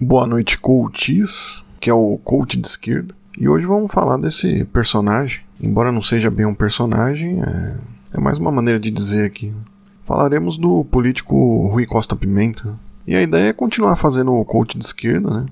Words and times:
Boa 0.00 0.28
noite, 0.28 0.60
coaches, 0.60 1.64
que 1.80 1.90
é 1.90 1.92
o 1.92 2.20
coach 2.22 2.56
de 2.56 2.68
esquerda. 2.68 3.12
E 3.36 3.48
hoje 3.48 3.66
vamos 3.66 3.92
falar 3.92 4.16
desse 4.16 4.64
personagem. 4.66 5.40
Embora 5.60 5.90
não 5.90 6.00
seja 6.00 6.30
bem 6.30 6.46
um 6.46 6.54
personagem, 6.54 7.42
é, 7.42 7.76
é 8.14 8.20
mais 8.20 8.38
uma 8.38 8.52
maneira 8.52 8.78
de 8.78 8.92
dizer 8.92 9.26
aqui. 9.26 9.52
Falaremos 10.04 10.56
do 10.56 10.84
político 10.84 11.66
Rui 11.66 11.84
Costa 11.84 12.14
Pimenta. 12.14 12.78
E 13.08 13.16
a 13.16 13.22
ideia 13.22 13.48
é 13.48 13.52
continuar 13.52 13.96
fazendo 13.96 14.32
o 14.34 14.44
coach 14.44 14.78
de 14.78 14.84
esquerda, 14.84 15.30
né? 15.30 15.46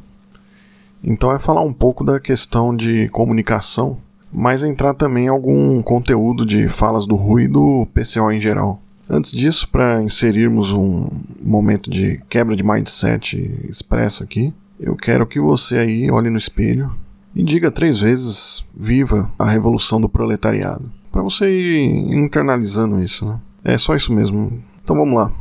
Então 1.03 1.33
é 1.33 1.41
falar 1.41 1.63
um 1.63 1.73
pouco 1.73 2.05
da 2.05 2.21
questão 2.21 2.75
de 2.75 3.09
comunicação, 3.09 3.99
mas 4.33 4.63
entrar 4.63 4.95
também 4.95 5.25
em 5.25 5.29
algum 5.29 5.83
conteúdo 5.83 6.47
de 6.47 6.69
falas 6.69 7.05
do 7.05 7.17
Rui 7.17 7.47
e 7.47 7.49
do 7.49 7.89
PCO 7.93 8.31
em 8.31 8.39
geral. 8.39 8.81
Antes 9.09 9.31
disso, 9.31 9.69
para 9.69 10.03
inserirmos 10.03 10.73
um 10.73 11.09
momento 11.41 11.89
de 11.89 12.21
quebra 12.29 12.57
de 12.57 12.65
mindset 12.65 13.37
expresso 13.69 14.25
aqui, 14.25 14.53
eu 14.81 14.97
quero 14.97 15.27
que 15.27 15.41
você 15.41 15.79
aí 15.79 16.11
olhe 16.11 16.29
no 16.29 16.37
espelho 16.37 16.91
e 17.35 17.43
diga 17.43 17.71
três 17.71 17.99
vezes 18.01 18.65
viva 18.75 19.31
a 19.39 19.49
revolução 19.49 20.01
do 20.01 20.09
proletariado. 20.09 20.91
Para 21.13 21.23
você 21.23 21.47
ir 21.49 22.15
internalizando 22.15 23.03
isso, 23.03 23.27
né? 23.27 23.41
É 23.65 23.79
só 23.79 23.95
isso 23.95 24.13
mesmo. 24.13 24.63
Então 24.83 24.97
vamos 24.97 25.15
lá. 25.15 25.33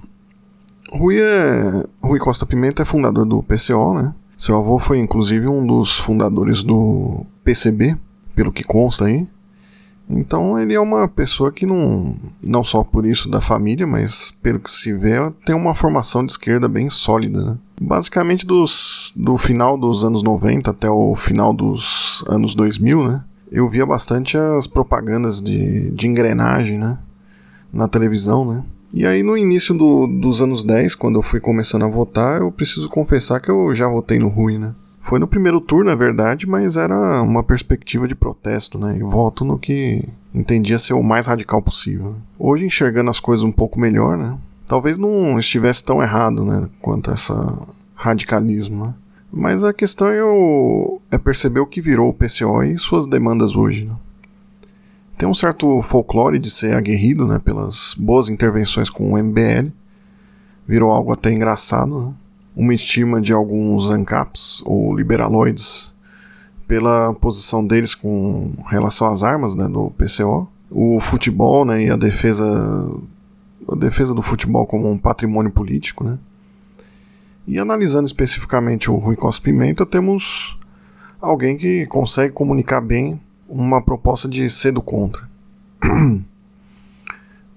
Rui, 0.91 1.19
é... 1.19 1.83
Rui 2.01 2.19
Costa 2.19 2.45
Pimenta 2.45 2.83
é 2.83 2.85
fundador 2.85 3.25
do 3.25 3.43
PCO, 3.43 3.93
né? 3.93 4.13
Seu 4.37 4.57
avô 4.57 4.77
foi 4.77 4.99
inclusive 4.99 5.47
um 5.47 5.65
dos 5.65 5.97
fundadores 5.97 6.63
do 6.63 7.25
PCB, 7.43 7.97
pelo 8.35 8.51
que 8.51 8.63
consta 8.63 9.05
aí. 9.05 9.27
Então 10.09 10.59
ele 10.59 10.73
é 10.73 10.79
uma 10.79 11.07
pessoa 11.07 11.51
que 11.51 11.65
não, 11.65 12.15
não 12.41 12.63
só 12.63 12.83
por 12.83 13.05
isso 13.05 13.29
da 13.29 13.41
família, 13.41 13.87
mas 13.87 14.31
pelo 14.41 14.59
que 14.59 14.69
se 14.69 14.93
vê, 14.93 15.15
tem 15.45 15.55
uma 15.55 15.73
formação 15.73 16.23
de 16.23 16.31
esquerda 16.31 16.67
bem 16.67 16.89
sólida. 16.89 17.43
Né? 17.43 17.57
Basicamente 17.81 18.45
dos, 18.45 19.11
do 19.15 19.37
final 19.37 19.77
dos 19.77 20.03
anos 20.05 20.21
90 20.21 20.69
até 20.69 20.89
o 20.89 21.15
final 21.15 21.53
dos 21.53 22.23
anos 22.27 22.53
2000, 22.53 23.07
né? 23.07 23.23
Eu 23.51 23.69
via 23.69 23.85
bastante 23.85 24.37
as 24.37 24.67
propagandas 24.67 25.41
de, 25.41 25.89
de 25.91 26.07
engrenagem, 26.07 26.77
né? 26.77 26.97
Na 27.71 27.87
televisão, 27.87 28.45
né? 28.45 28.63
E 28.93 29.05
aí 29.05 29.23
no 29.23 29.37
início 29.37 29.75
do, 29.75 30.07
dos 30.07 30.41
anos 30.41 30.63
10, 30.63 30.95
quando 30.95 31.19
eu 31.19 31.21
fui 31.21 31.39
começando 31.39 31.83
a 31.83 31.87
votar, 31.87 32.41
eu 32.41 32.51
preciso 32.51 32.89
confessar 32.89 33.39
que 33.39 33.49
eu 33.49 33.73
já 33.73 33.87
votei 33.87 34.19
no 34.19 34.29
Rui, 34.29 34.57
né? 34.57 34.73
Foi 35.05 35.19
no 35.19 35.27
primeiro 35.27 35.61
turno, 35.61 35.91
é 35.91 35.95
verdade, 35.95 36.47
mas 36.47 36.77
era 36.77 37.21
uma 37.21 37.43
perspectiva 37.43 38.07
de 38.07 38.15
protesto, 38.15 38.79
né? 38.79 38.97
E 38.97 39.03
voto 39.03 39.45
no 39.45 39.59
que 39.59 40.03
entendia 40.33 40.79
ser 40.79 40.95
o 40.95 41.03
mais 41.03 41.27
radical 41.27 41.61
possível. 41.61 42.15
Hoje, 42.39 42.65
enxergando 42.65 43.11
as 43.11 43.19
coisas 43.19 43.45
um 43.45 43.51
pouco 43.51 43.79
melhor, 43.79 44.17
né? 44.17 44.35
Talvez 44.65 44.97
não 44.97 45.37
estivesse 45.37 45.85
tão 45.85 46.01
errado, 46.01 46.43
né? 46.43 46.67
Quanto 46.81 47.11
essa 47.11 47.55
radicalismo, 47.93 48.87
né? 48.87 48.93
Mas 49.31 49.63
a 49.63 49.71
questão 49.71 50.07
é, 50.07 50.23
o, 50.23 50.99
é 51.11 51.19
perceber 51.19 51.59
o 51.59 51.67
que 51.67 51.81
virou 51.81 52.09
o 52.09 52.13
PCO 52.13 52.63
e 52.63 52.75
suas 52.75 53.05
demandas 53.05 53.55
hoje, 53.55 53.85
né? 53.85 53.93
Tem 55.19 55.29
um 55.29 55.35
certo 55.35 55.83
folclore 55.83 56.39
de 56.39 56.49
ser 56.49 56.73
aguerrido, 56.73 57.27
né? 57.27 57.37
Pelas 57.37 57.93
boas 57.95 58.27
intervenções 58.27 58.89
com 58.89 59.13
o 59.13 59.23
MBL. 59.23 59.69
Virou 60.67 60.91
algo 60.91 61.13
até 61.13 61.31
engraçado, 61.31 62.07
né? 62.07 62.13
Uma 62.55 62.73
estima 62.73 63.19
de 63.19 63.33
alguns 63.33 63.91
ANCAPs 63.91 64.61
ou 64.65 64.95
liberaloides 64.95 65.93
pela 66.67 67.13
posição 67.13 67.65
deles 67.65 67.93
com 67.93 68.53
relação 68.67 69.09
às 69.09 69.23
armas 69.23 69.55
né, 69.55 69.67
do 69.67 69.91
PCO, 69.91 70.47
o 70.71 70.99
futebol 70.99 71.65
né, 71.65 71.83
e 71.83 71.91
a 71.91 71.95
defesa, 71.95 72.45
a 73.69 73.75
defesa 73.75 74.15
do 74.15 74.21
futebol 74.21 74.65
como 74.65 74.89
um 74.89 74.97
patrimônio 74.97 75.51
político. 75.51 76.03
Né. 76.03 76.17
E 77.47 77.59
analisando 77.59 78.05
especificamente 78.05 78.89
o 78.89 78.95
Rui 78.95 79.15
Costa 79.15 79.43
Pimenta, 79.43 79.85
temos 79.85 80.57
alguém 81.21 81.57
que 81.57 81.85
consegue 81.85 82.33
comunicar 82.33 82.81
bem 82.81 83.19
uma 83.47 83.81
proposta 83.81 84.27
de 84.27 84.49
ser 84.49 84.71
do 84.71 84.81
contra. 84.81 85.29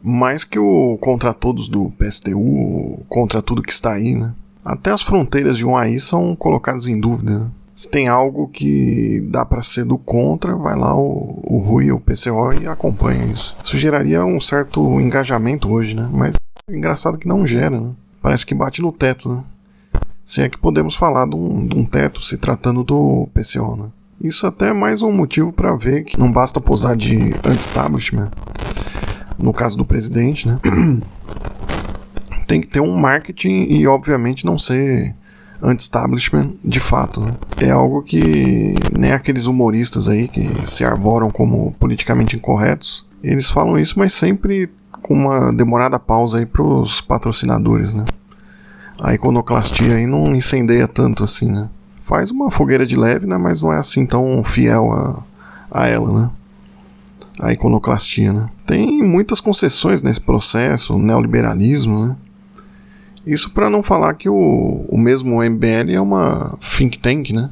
Mais 0.03 0.45
que 0.45 0.59
o 0.59 0.97
contra 1.01 1.33
todos 1.33 1.69
do 1.69 1.91
PSTU, 1.93 3.05
contra 3.09 3.43
tudo 3.43 3.63
que 3.63 3.73
está 3.73 3.95
aí, 3.95 4.15
né? 4.15 4.33
Até 4.65 4.91
as 4.91 5.03
fronteiras 5.03 5.57
de 5.57 5.67
um 5.67 5.77
AI 5.77 5.99
são 5.99 6.35
colocadas 6.37 6.87
em 6.87 6.99
dúvida. 7.01 7.39
Né? 7.39 7.47
Se 7.75 7.89
tem 7.89 8.09
algo 8.09 8.49
que 8.49 9.21
dá 9.31 9.45
para 9.45 9.63
ser 9.63 9.85
do 9.85 9.97
contra, 9.97 10.57
vai 10.57 10.77
lá 10.77 10.97
o, 10.97 11.41
o 11.45 11.59
Rui, 11.59 11.93
o 11.93 12.01
PCO 12.01 12.53
e 12.61 12.67
acompanha 12.67 13.25
isso. 13.27 13.57
Isso 13.63 13.79
geraria 13.79 14.25
um 14.25 14.41
certo 14.41 15.01
engajamento 15.01 15.71
hoje, 15.71 15.95
né? 15.95 16.09
Mas 16.13 16.35
é 16.69 16.77
engraçado 16.77 17.17
que 17.17 17.29
não 17.29 17.47
gera, 17.47 17.81
né? 17.81 17.91
Parece 18.21 18.45
que 18.45 18.53
bate 18.53 18.83
no 18.83 18.91
teto, 18.91 19.33
né? 19.33 19.45
Se 20.25 20.43
é 20.43 20.49
que 20.49 20.59
podemos 20.59 20.97
falar 20.97 21.29
de 21.29 21.37
um, 21.37 21.67
de 21.67 21.77
um 21.77 21.85
teto 21.85 22.21
se 22.21 22.37
tratando 22.37 22.83
do 22.83 23.29
PCO, 23.33 23.77
né? 23.77 23.85
Isso 24.21 24.45
até 24.45 24.71
é 24.71 24.73
mais 24.73 25.01
um 25.01 25.13
motivo 25.13 25.53
para 25.53 25.77
ver 25.77 26.03
que 26.03 26.19
não 26.19 26.33
basta 26.33 26.61
posar 26.61 26.97
de 26.97 27.33
anti-establishment, 27.45 28.29
no 29.39 29.53
caso 29.53 29.79
do 29.79 29.85
presidente, 29.85 30.49
né? 30.49 30.59
tem 32.49 32.61
que 32.63 32.69
ter 32.69 32.81
um 32.81 32.97
marketing 32.97 33.67
e, 33.69 33.87
obviamente, 33.87 34.47
não 34.47 34.59
ser 34.59 35.15
anti-establishment 35.63 36.55
de 36.65 36.81
fato. 36.81 37.21
Né? 37.21 37.35
É 37.59 37.71
algo 37.71 38.03
que 38.03 38.75
nem 38.99 39.13
aqueles 39.13 39.45
humoristas 39.47 40.09
aí 40.09 40.27
que 40.27 40.67
se 40.67 40.85
arvoram 40.85 41.31
como 41.31 41.73
politicamente 41.79 42.37
incorretos, 42.37 43.07
eles 43.23 43.51
falam 43.51 43.79
isso, 43.79 43.99
mas 43.99 44.13
sempre 44.15 44.71
com 45.03 45.15
uma 45.15 45.53
demorada 45.53 45.99
pausa 45.99 46.39
aí 46.39 46.47
pros 46.47 47.01
patrocinadores, 47.01 47.95
né? 47.95 48.05
A 49.01 49.15
iconoclastia 49.15 49.95
aí 49.95 50.07
não 50.07 50.35
incendeia 50.35 50.89
tanto 50.89 51.23
assim, 51.23 51.51
né? 51.51 51.69
Faz 52.03 52.31
uma 52.31 52.51
fogueira 52.51 52.87
de 52.87 52.97
leve, 52.97 53.27
né? 53.27 53.37
Mas 53.37 53.61
não 53.61 53.73
é 53.73 53.79
assim 53.79 54.07
tão 54.07 54.43
fiel 54.43 54.93
a, 54.93 55.23
a 55.71 55.87
ela, 55.87 56.21
né? 56.21 56.31
A 57.41 57.53
iconoclastia, 57.53 58.33
né? 58.33 58.49
Tem 58.67 59.03
muitas 59.03 59.41
concessões 59.41 60.03
nesse 60.03 60.21
processo, 60.21 60.99
neoliberalismo, 60.99 62.07
né? 62.07 62.17
Isso 63.29 63.51
para 63.51 63.69
não 63.69 63.83
falar 63.83 64.15
que 64.15 64.27
o, 64.27 64.87
o 64.89 64.97
mesmo 64.97 65.43
MBL 65.43 65.93
é 65.93 66.01
uma 66.01 66.57
think 66.79 66.99
tank, 66.99 67.31
né? 67.31 67.51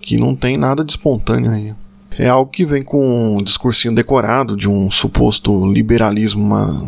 Que 0.00 0.16
não 0.16 0.34
tem 0.34 0.56
nada 0.56 0.84
de 0.84 0.90
espontâneo 0.90 1.52
aí. 1.52 1.72
É 2.18 2.28
algo 2.28 2.50
que 2.50 2.64
vem 2.64 2.82
com 2.82 3.36
um 3.36 3.42
discursinho 3.42 3.94
decorado 3.94 4.56
de 4.56 4.68
um 4.68 4.90
suposto 4.90 5.72
liberalismo, 5.72 6.42
uma, 6.44 6.84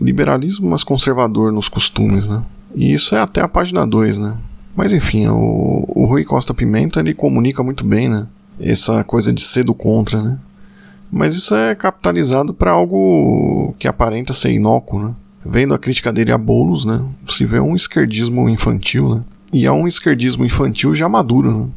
liberalismo 0.00 0.68
mas 0.68 0.82
conservador 0.82 1.52
nos 1.52 1.68
costumes, 1.68 2.26
né? 2.26 2.42
E 2.74 2.92
isso 2.92 3.14
é 3.14 3.20
até 3.20 3.40
a 3.40 3.48
página 3.48 3.86
2, 3.86 4.18
né? 4.18 4.34
Mas 4.74 4.92
enfim, 4.92 5.28
o, 5.28 5.84
o 5.86 6.06
Rui 6.06 6.24
Costa 6.24 6.52
Pimenta 6.52 6.98
ele 6.98 7.14
comunica 7.14 7.62
muito 7.62 7.84
bem, 7.84 8.08
né? 8.08 8.26
Essa 8.58 9.04
coisa 9.04 9.32
de 9.32 9.40
ser 9.40 9.62
do 9.62 9.74
contra, 9.74 10.20
né? 10.20 10.36
Mas 11.12 11.36
isso 11.36 11.54
é 11.54 11.76
capitalizado 11.76 12.52
para 12.52 12.72
algo 12.72 13.72
que 13.78 13.86
aparenta 13.86 14.32
ser 14.32 14.50
inócuo, 14.50 15.00
né? 15.00 15.14
Vendo 15.44 15.74
a 15.74 15.78
crítica 15.78 16.12
dele 16.12 16.32
a 16.32 16.38
bolos, 16.38 16.84
né, 16.84 17.02
se 17.28 17.44
vê 17.44 17.60
um 17.60 17.74
esquerdismo 17.74 18.48
infantil, 18.48 19.16
né, 19.16 19.22
e 19.52 19.66
é 19.66 19.72
um 19.72 19.86
esquerdismo 19.86 20.44
infantil 20.44 20.94
já 20.94 21.08
maduro, 21.08 21.52
né, 21.58 21.68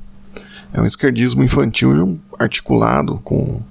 é 0.73 0.81
um 0.81 0.85
esquerdismo 0.85 1.43
infantil 1.43 2.19
articulado, 2.37 3.19
com 3.23 3.61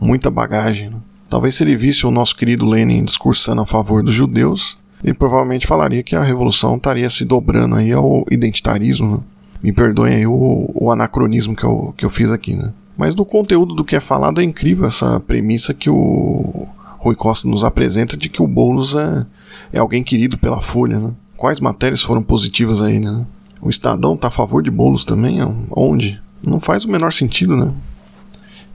muita 0.00 0.30
bagagem. 0.30 0.90
Né. 0.90 0.96
Talvez 1.28 1.54
se 1.54 1.64
ele 1.64 1.76
visse 1.76 2.06
o 2.06 2.10
nosso 2.10 2.34
querido 2.34 2.64
Lenin 2.64 3.04
discursando 3.04 3.60
a 3.60 3.66
favor 3.66 4.02
dos 4.02 4.14
judeus, 4.14 4.78
ele 5.04 5.12
provavelmente 5.12 5.66
falaria 5.66 6.02
que 6.02 6.16
a 6.16 6.22
revolução 6.22 6.76
estaria 6.76 7.10
se 7.10 7.24
dobrando 7.24 7.74
aí 7.74 7.92
ao 7.92 8.24
identitarismo. 8.30 9.16
Né. 9.16 9.20
Me 9.62 9.72
perdoem 9.72 10.14
aí 10.14 10.26
o, 10.26 10.70
o, 10.74 10.90
anacronismo 10.90 11.54
que 11.54 11.64
eu, 11.64 11.94
que 11.96 12.04
eu 12.04 12.10
fiz 12.10 12.32
aqui, 12.32 12.54
né. 12.54 12.72
Mas 12.96 13.14
do 13.14 13.24
conteúdo 13.24 13.74
do 13.74 13.84
que 13.84 13.94
é 13.94 14.00
falado 14.00 14.40
é 14.40 14.44
incrível 14.44 14.86
essa 14.86 15.20
premissa 15.20 15.74
que 15.74 15.90
o 15.90 16.66
Rui 16.98 17.14
Costa 17.14 17.46
nos 17.46 17.62
apresenta 17.62 18.16
de 18.16 18.30
que 18.30 18.42
o 18.42 18.46
Boulos 18.46 18.94
é, 18.94 19.26
é 19.72 19.78
alguém 19.78 20.02
querido 20.02 20.38
pela 20.38 20.60
Folha. 20.60 20.98
Né? 20.98 21.10
Quais 21.36 21.60
matérias 21.60 22.02
foram 22.02 22.22
positivas 22.22 22.80
aí, 22.80 22.98
né? 22.98 23.24
O 23.60 23.68
Estadão 23.68 24.14
está 24.14 24.28
a 24.28 24.30
favor 24.30 24.62
de 24.62 24.70
Boulos 24.70 25.04
também? 25.04 25.38
Onde? 25.70 26.20
Não 26.46 26.60
faz 26.60 26.84
o 26.84 26.90
menor 26.90 27.12
sentido, 27.12 27.56
né? 27.56 27.72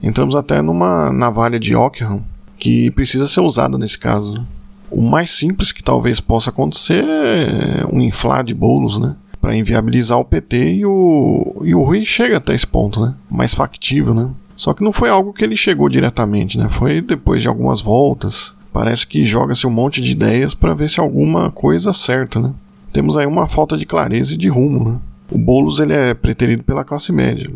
Entramos 0.02 0.34
até 0.34 0.60
numa 0.60 1.12
navalha 1.12 1.58
de 1.58 1.74
Ockham 1.76 2.20
que 2.58 2.90
precisa 2.90 3.26
ser 3.26 3.40
usada 3.40 3.78
nesse 3.78 3.98
caso. 3.98 4.34
Né? 4.34 4.44
O 4.90 5.02
mais 5.02 5.30
simples 5.30 5.72
que 5.72 5.82
talvez 5.82 6.20
possa 6.20 6.50
acontecer 6.50 7.04
é 7.04 7.86
um 7.90 8.00
inflar 8.00 8.44
de 8.44 8.54
bolos, 8.54 8.98
né? 8.98 9.16
Para 9.40 9.56
inviabilizar 9.56 10.18
o 10.18 10.24
PT 10.24 10.74
e 10.74 10.86
o, 10.86 11.62
e 11.64 11.74
o 11.74 11.82
Rui 11.82 12.04
chega 12.04 12.36
até 12.36 12.54
esse 12.54 12.66
ponto, 12.66 13.00
né? 13.04 13.14
Mais 13.30 13.54
factível, 13.54 14.14
né? 14.14 14.30
Só 14.54 14.74
que 14.74 14.84
não 14.84 14.92
foi 14.92 15.08
algo 15.08 15.32
que 15.32 15.42
ele 15.42 15.56
chegou 15.56 15.88
diretamente, 15.88 16.58
né? 16.58 16.68
Foi 16.68 17.00
depois 17.00 17.42
de 17.42 17.48
algumas 17.48 17.80
voltas. 17.80 18.54
Parece 18.72 19.06
que 19.06 19.22
joga-se 19.22 19.66
um 19.66 19.70
monte 19.70 20.00
de 20.00 20.12
ideias 20.12 20.54
para 20.54 20.72
ver 20.72 20.88
se 20.88 20.98
alguma 20.98 21.50
coisa 21.50 21.90
acerta, 21.90 22.40
né? 22.40 22.52
Temos 22.92 23.16
aí 23.16 23.26
uma 23.26 23.46
falta 23.46 23.76
de 23.76 23.84
clareza 23.84 24.34
e 24.34 24.36
de 24.36 24.48
rumo, 24.48 24.90
né? 24.90 24.98
O 25.30 25.38
Boulos 25.38 25.78
ele 25.78 25.92
é 25.92 26.14
preterido 26.14 26.62
pela 26.62 26.84
classe 26.84 27.12
média. 27.12 27.50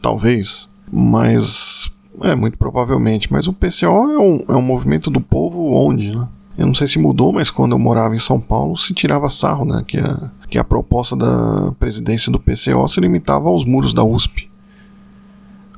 Talvez. 0.00 0.68
Mas. 0.90 1.90
É, 2.22 2.34
muito 2.34 2.58
provavelmente. 2.58 3.32
Mas 3.32 3.46
o 3.46 3.52
PCO 3.52 4.10
é 4.10 4.18
um, 4.18 4.44
é 4.48 4.54
um 4.54 4.62
movimento 4.62 5.10
do 5.10 5.20
povo 5.20 5.72
onde, 5.72 6.16
né? 6.16 6.26
Eu 6.58 6.66
não 6.66 6.74
sei 6.74 6.86
se 6.86 6.98
mudou, 6.98 7.32
mas 7.32 7.50
quando 7.50 7.72
eu 7.72 7.78
morava 7.78 8.14
em 8.14 8.18
São 8.18 8.38
Paulo 8.40 8.76
se 8.76 8.92
tirava 8.92 9.30
sarro, 9.30 9.64
né? 9.64 9.82
Que 9.86 9.98
a, 9.98 10.30
que 10.48 10.58
a 10.58 10.64
proposta 10.64 11.16
da 11.16 11.72
presidência 11.78 12.30
do 12.30 12.38
PCO 12.38 12.86
se 12.86 13.00
limitava 13.00 13.48
aos 13.48 13.64
muros 13.64 13.94
da 13.94 14.04
USP. 14.04 14.50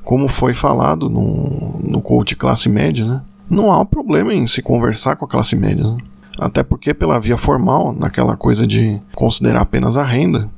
Como 0.03 0.27
foi 0.27 0.53
falado 0.53 1.09
no, 1.09 1.79
no 1.81 2.01
coach 2.01 2.35
classe 2.35 2.67
média, 2.67 3.05
né? 3.05 3.21
Não 3.49 3.71
há 3.71 3.85
problema 3.85 4.33
em 4.33 4.47
se 4.47 4.61
conversar 4.61 5.15
com 5.15 5.25
a 5.25 5.27
classe 5.27 5.55
média, 5.55 5.83
né? 5.83 5.97
Até 6.39 6.63
porque, 6.63 6.93
pela 6.93 7.19
via 7.19 7.37
formal, 7.37 7.95
naquela 7.97 8.35
coisa 8.35 8.65
de 8.65 8.99
considerar 9.13 9.61
apenas 9.61 9.97
a 9.97 10.03
renda, 10.03 10.49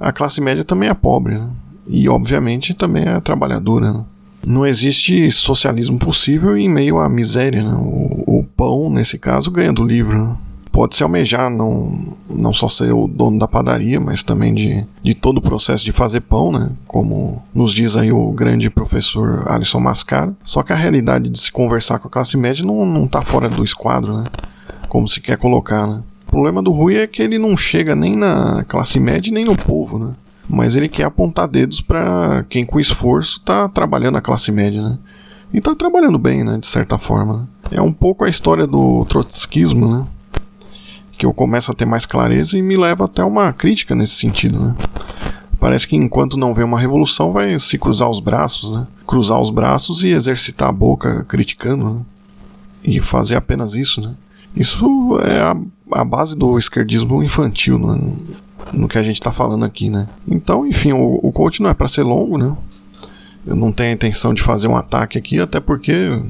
a 0.00 0.10
classe 0.10 0.40
média 0.40 0.64
também 0.64 0.88
é 0.88 0.94
pobre, 0.94 1.38
né? 1.38 1.48
E, 1.86 2.08
obviamente, 2.08 2.74
também 2.74 3.04
é 3.04 3.20
trabalhadora. 3.20 3.92
Né? 3.92 4.04
Não 4.46 4.66
existe 4.66 5.30
socialismo 5.30 5.98
possível 5.98 6.56
em 6.56 6.68
meio 6.68 6.98
à 6.98 7.08
miséria, 7.08 7.62
né? 7.62 7.74
o, 7.74 8.38
o, 8.38 8.44
pão, 8.56 8.90
nesse 8.90 9.18
caso, 9.18 9.50
ganha 9.50 9.72
do 9.72 9.84
livro. 9.84 10.36
Né? 10.72 10.78
Pode-se 10.82 11.02
almejar 11.02 11.50
não, 11.50 11.92
não 12.28 12.52
só 12.52 12.68
ser 12.68 12.92
o 12.92 13.06
dono 13.06 13.38
da 13.38 13.46
padaria, 13.46 14.00
mas 14.00 14.22
também 14.22 14.54
de, 14.54 14.86
de 15.02 15.14
todo 15.14 15.38
o 15.38 15.42
processo 15.42 15.84
de 15.84 15.92
fazer 15.92 16.22
pão, 16.22 16.50
né? 16.50 16.70
como 16.86 17.42
nos 17.54 17.72
diz 17.72 17.96
aí 17.96 18.10
o 18.10 18.32
grande 18.32 18.70
professor 18.70 19.44
Alisson 19.46 19.80
Mascaro. 19.80 20.34
Só 20.42 20.62
que 20.62 20.72
a 20.72 20.76
realidade 20.76 21.28
de 21.28 21.38
se 21.38 21.52
conversar 21.52 21.98
com 21.98 22.08
a 22.08 22.10
classe 22.10 22.36
média 22.36 22.64
não 22.64 23.04
está 23.04 23.22
fora 23.22 23.48
do 23.48 23.62
esquadro, 23.62 24.18
né? 24.18 24.24
como 24.88 25.06
se 25.06 25.20
quer 25.20 25.36
colocar. 25.36 25.86
Né? 25.86 26.02
O 26.26 26.30
problema 26.30 26.62
do 26.62 26.72
Rui 26.72 26.96
é 26.96 27.06
que 27.06 27.22
ele 27.22 27.38
não 27.38 27.56
chega 27.56 27.94
nem 27.94 28.16
na 28.16 28.64
classe 28.64 28.98
média 28.98 29.32
nem 29.32 29.44
no 29.44 29.56
povo. 29.56 29.98
Né? 29.98 30.14
mas 30.48 30.76
ele 30.76 30.88
quer 30.88 31.04
apontar 31.04 31.48
dedos 31.48 31.80
para 31.80 32.44
quem 32.48 32.64
com 32.66 32.78
esforço 32.78 33.38
está 33.38 33.68
trabalhando 33.68 34.18
a 34.18 34.20
classe 34.20 34.52
média, 34.52 34.82
né? 34.82 34.98
E 35.52 35.58
está 35.58 35.74
trabalhando 35.74 36.18
bem, 36.18 36.42
né, 36.42 36.58
de 36.58 36.66
certa 36.66 36.98
forma. 36.98 37.48
É 37.70 37.80
um 37.80 37.92
pouco 37.92 38.24
a 38.24 38.28
história 38.28 38.66
do 38.66 39.04
trotskismo, 39.06 39.86
né? 39.86 40.06
Que 41.22 41.26
eu 41.26 41.32
começo 41.32 41.70
a 41.70 41.74
ter 41.74 41.84
mais 41.84 42.04
clareza 42.04 42.58
e 42.58 42.62
me 42.62 42.76
leva 42.76 43.04
até 43.04 43.22
uma 43.22 43.52
crítica 43.52 43.94
nesse 43.94 44.16
sentido, 44.16 44.58
né? 44.58 44.74
Parece 45.60 45.86
que 45.86 45.94
enquanto 45.94 46.36
não 46.36 46.52
vem 46.52 46.64
uma 46.64 46.80
revolução, 46.80 47.30
vai 47.30 47.56
se 47.60 47.78
cruzar 47.78 48.10
os 48.10 48.18
braços, 48.18 48.72
né? 48.72 48.88
Cruzar 49.06 49.40
os 49.40 49.48
braços 49.48 50.02
e 50.02 50.08
exercitar 50.08 50.68
a 50.68 50.72
boca 50.72 51.24
criticando, 51.28 51.84
né? 51.88 52.00
E 52.82 53.00
fazer 53.00 53.36
apenas 53.36 53.74
isso, 53.74 54.00
né? 54.00 54.16
Isso 54.56 55.16
é 55.20 55.38
a, 55.42 55.56
a 55.92 56.04
base 56.04 56.36
do 56.36 56.58
esquerdismo 56.58 57.22
infantil, 57.22 57.78
né? 57.78 58.00
no 58.72 58.88
que 58.88 58.98
a 58.98 59.02
gente 59.04 59.14
está 59.14 59.30
falando 59.30 59.64
aqui, 59.64 59.90
né? 59.90 60.08
Então, 60.26 60.66
enfim, 60.66 60.92
o, 60.92 61.20
o 61.22 61.30
coach 61.30 61.62
não 61.62 61.70
é 61.70 61.74
para 61.74 61.86
ser 61.86 62.02
longo, 62.02 62.36
né? 62.36 62.52
Eu 63.46 63.54
não 63.54 63.70
tenho 63.70 63.90
a 63.90 63.92
intenção 63.92 64.34
de 64.34 64.42
fazer 64.42 64.66
um 64.66 64.76
ataque 64.76 65.16
aqui, 65.16 65.38
até 65.38 65.60
porque, 65.60 66.20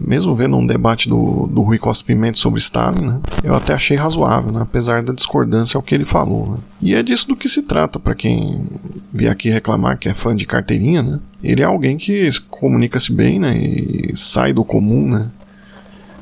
mesmo 0.00 0.34
vendo 0.34 0.56
um 0.56 0.66
debate 0.66 1.08
do, 1.08 1.46
do 1.46 1.60
Rui 1.60 1.78
Costa 1.78 2.04
Pimenta 2.04 2.38
sobre 2.38 2.58
Stalin, 2.58 3.04
né, 3.04 3.20
eu 3.44 3.54
até 3.54 3.74
achei 3.74 3.96
razoável, 3.96 4.50
né, 4.50 4.62
apesar 4.62 5.02
da 5.02 5.12
discordância 5.12 5.76
ao 5.76 5.82
que 5.82 5.94
ele 5.94 6.04
falou. 6.04 6.52
Né. 6.52 6.58
E 6.80 6.94
é 6.94 7.02
disso 7.02 7.28
do 7.28 7.36
que 7.36 7.48
se 7.48 7.62
trata, 7.62 7.98
para 7.98 8.14
quem 8.14 8.64
vier 9.12 9.30
aqui 9.30 9.50
reclamar 9.50 9.98
que 9.98 10.08
é 10.08 10.14
fã 10.14 10.34
de 10.34 10.46
carteirinha, 10.46 11.02
né? 11.02 11.20
Ele 11.42 11.62
é 11.62 11.64
alguém 11.64 11.96
que 11.96 12.28
comunica-se 12.48 13.12
bem, 13.12 13.38
né? 13.38 13.56
E 13.56 14.12
sai 14.16 14.52
do 14.52 14.64
comum, 14.64 15.08
né? 15.08 15.30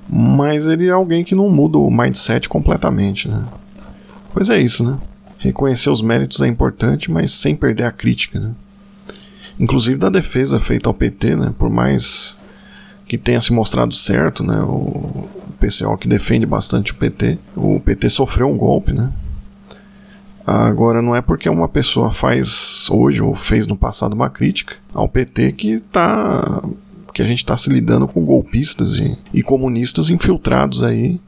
Mas 0.08 0.66
ele 0.66 0.86
é 0.86 0.90
alguém 0.90 1.22
que 1.22 1.34
não 1.34 1.50
muda 1.50 1.78
o 1.78 1.90
mindset 1.90 2.48
completamente, 2.48 3.28
né? 3.28 3.44
Pois 4.32 4.50
é 4.50 4.60
isso, 4.60 4.84
né? 4.84 4.98
Reconhecer 5.38 5.90
os 5.90 6.02
méritos 6.02 6.40
é 6.42 6.46
importante, 6.46 7.10
mas 7.10 7.30
sem 7.30 7.54
perder 7.54 7.84
a 7.84 7.92
crítica. 7.92 8.40
Né? 8.40 8.50
Inclusive 9.58 9.96
da 9.96 10.10
defesa 10.10 10.58
feita 10.58 10.88
ao 10.88 10.94
PT, 10.94 11.36
né? 11.36 11.54
por 11.56 11.70
mais 11.70 12.36
que 13.08 13.16
tenha 13.16 13.40
se 13.40 13.52
mostrado 13.52 13.94
certo, 13.94 14.44
né? 14.44 14.60
o 14.60 15.26
PCO 15.58 15.96
que 15.96 16.06
defende 16.06 16.44
bastante 16.44 16.92
o 16.92 16.94
PT, 16.94 17.38
o 17.56 17.80
PT 17.80 18.10
sofreu 18.10 18.48
um 18.48 18.56
golpe. 18.56 18.92
Né? 18.92 19.10
Agora, 20.46 21.00
não 21.00 21.16
é 21.16 21.22
porque 21.22 21.48
uma 21.48 21.68
pessoa 21.68 22.12
faz 22.12 22.88
hoje 22.90 23.22
ou 23.22 23.34
fez 23.34 23.66
no 23.66 23.76
passado 23.76 24.12
uma 24.12 24.28
crítica 24.28 24.76
ao 24.92 25.08
PT 25.08 25.52
que 25.52 25.80
tá 25.80 26.62
que 27.14 27.22
a 27.22 27.26
gente 27.26 27.38
está 27.38 27.56
se 27.56 27.68
lidando 27.68 28.06
com 28.06 28.24
golpistas 28.24 28.98
e, 28.98 29.18
e 29.34 29.42
comunistas 29.42 30.08
infiltrados 30.08 30.84
aí 30.84 31.18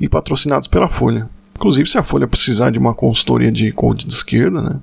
e 0.00 0.08
patrocinados 0.08 0.66
pela 0.66 0.88
Folha. 0.88 1.28
Inclusive, 1.54 1.88
se 1.88 1.98
a 1.98 2.02
Folha 2.02 2.26
precisar 2.26 2.70
de 2.70 2.78
uma 2.78 2.92
consultoria 2.92 3.52
de 3.52 3.70
code 3.70 4.06
de 4.06 4.12
esquerda, 4.12 4.60
né? 4.60 4.76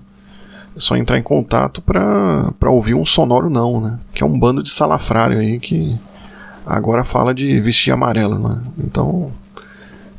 É 0.75 0.79
só 0.79 0.95
entrar 0.95 1.19
em 1.19 1.23
contato 1.23 1.81
para 1.81 2.69
ouvir 2.69 2.93
um 2.93 3.05
sonoro 3.05 3.49
não, 3.49 3.81
né? 3.81 3.99
Que 4.13 4.23
é 4.23 4.25
um 4.25 4.39
bando 4.39 4.63
de 4.63 4.69
salafrário 4.69 5.37
aí 5.37 5.59
que 5.59 5.99
agora 6.65 7.03
fala 7.03 7.33
de 7.33 7.59
vestir 7.59 7.91
amarelo, 7.91 8.37
né? 8.39 8.61
Então, 8.79 9.31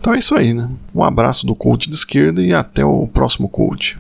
então 0.01 0.15
é 0.15 0.19
isso 0.19 0.35
aí, 0.35 0.53
né? 0.53 0.69
Um 0.95 1.03
abraço 1.03 1.47
do 1.47 1.55
coach 1.55 1.89
de 1.89 1.95
esquerda 1.95 2.43
e 2.43 2.53
até 2.53 2.85
o 2.85 3.07
próximo 3.07 3.49
coach. 3.49 3.99